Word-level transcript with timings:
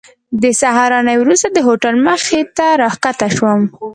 د 0.43 0.45
سهارنۍ 0.61 1.15
وروسته 1.19 1.47
د 1.51 1.57
هوټل 1.67 1.95
مخې 2.07 2.41
ته 2.57 2.67
راښکته 2.81 3.27
شوم. 3.35 3.61